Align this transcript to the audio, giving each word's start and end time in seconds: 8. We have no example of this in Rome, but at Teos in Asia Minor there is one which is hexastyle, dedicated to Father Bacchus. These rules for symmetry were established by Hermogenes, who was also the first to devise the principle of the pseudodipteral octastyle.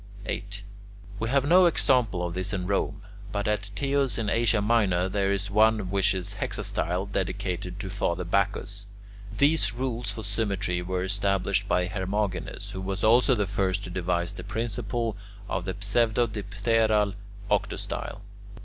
8. 0.25 0.63
We 1.19 1.29
have 1.29 1.45
no 1.45 1.67
example 1.67 2.25
of 2.25 2.33
this 2.33 2.53
in 2.53 2.65
Rome, 2.65 3.03
but 3.31 3.47
at 3.47 3.69
Teos 3.75 4.17
in 4.17 4.31
Asia 4.31 4.59
Minor 4.59 5.07
there 5.07 5.31
is 5.31 5.51
one 5.51 5.91
which 5.91 6.15
is 6.15 6.33
hexastyle, 6.39 7.05
dedicated 7.05 7.79
to 7.79 7.87
Father 7.91 8.23
Bacchus. 8.23 8.87
These 9.37 9.75
rules 9.75 10.09
for 10.09 10.23
symmetry 10.23 10.81
were 10.81 11.03
established 11.03 11.67
by 11.67 11.85
Hermogenes, 11.85 12.71
who 12.71 12.81
was 12.81 13.03
also 13.03 13.35
the 13.35 13.45
first 13.45 13.83
to 13.83 13.91
devise 13.91 14.33
the 14.33 14.43
principle 14.43 15.17
of 15.47 15.65
the 15.65 15.75
pseudodipteral 15.75 17.13
octastyle. 17.51 18.21